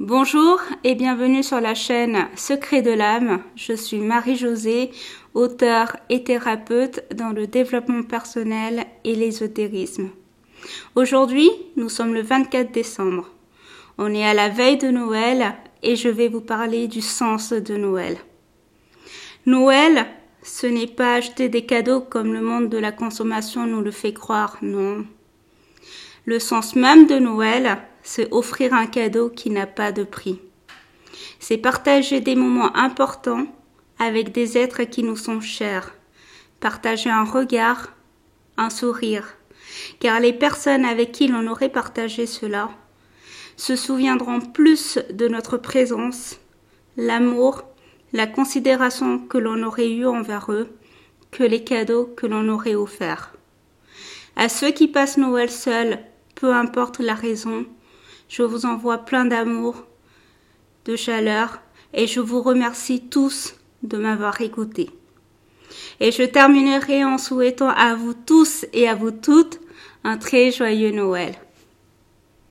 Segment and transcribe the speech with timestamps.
[0.00, 3.42] Bonjour et bienvenue sur la chaîne Secret de l'âme.
[3.56, 4.92] Je suis Marie-Josée,
[5.34, 10.10] auteure et thérapeute dans le développement personnel et l'ésotérisme.
[10.94, 13.28] Aujourd'hui, nous sommes le 24 décembre.
[13.98, 17.76] On est à la veille de Noël et je vais vous parler du sens de
[17.76, 18.18] Noël.
[19.46, 20.06] Noël,
[20.44, 24.12] ce n'est pas acheter des cadeaux comme le monde de la consommation nous le fait
[24.12, 25.04] croire, non.
[26.24, 30.40] Le sens même de Noël, c'est offrir un cadeau qui n'a pas de prix.
[31.40, 33.46] C'est partager des moments importants
[33.98, 35.94] avec des êtres qui nous sont chers.
[36.60, 37.92] Partager un regard,
[38.56, 39.34] un sourire.
[40.00, 42.70] Car les personnes avec qui l'on aurait partagé cela
[43.56, 46.38] se souviendront plus de notre présence,
[46.96, 47.64] l'amour,
[48.12, 50.68] la considération que l'on aurait eue envers eux
[51.30, 53.34] que les cadeaux que l'on aurait offerts.
[54.36, 55.98] À ceux qui passent Noël seuls
[56.36, 57.66] peu importe la raison,
[58.28, 59.84] je vous envoie plein d'amour,
[60.84, 61.60] de chaleur,
[61.94, 64.90] et je vous remercie tous de m'avoir écouté.
[66.00, 69.60] Et je terminerai en souhaitant à vous tous et à vous toutes
[70.04, 71.34] un très joyeux Noël.